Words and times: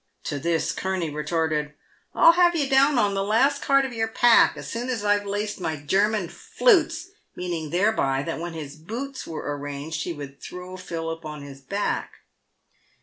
To 0.23 0.39
this 0.39 0.71
Kurney 0.71 1.11
retorted," 1.11 1.73
I'll 2.15 2.31
have 2.31 2.55
yer 2.55 2.67
down 2.67 2.97
on' 2.97 3.13
the 3.13 3.23
last 3.23 3.61
card 3.61 3.85
of 3.85 3.93
your 3.93 4.07
pack' 4.07 4.57
as 4.57 4.67
soon 4.67 4.89
as 4.89 5.05
I've 5.05 5.27
laced 5.27 5.59
my' 5.61 5.75
German 5.85 6.27
flutes' 6.27 7.09
"—meaning 7.35 7.69
thereby 7.69 8.23
that 8.23 8.39
when 8.39 8.53
his 8.53 8.79
hoots 8.89 9.27
were 9.27 9.55
arranged 9.55 10.01
he 10.03 10.11
would 10.13 10.41
throw 10.41 10.75
Philip 10.75 11.23
on 11.23 11.43
his 11.43 11.61
back. 11.61 12.15